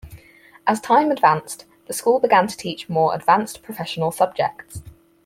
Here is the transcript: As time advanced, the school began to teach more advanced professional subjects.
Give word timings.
As 0.65 0.81
time 0.81 1.11
advanced, 1.11 1.65
the 1.85 1.93
school 1.93 2.19
began 2.19 2.47
to 2.47 2.57
teach 2.57 2.89
more 2.89 3.13
advanced 3.13 3.61
professional 3.61 4.11
subjects. 4.11 4.81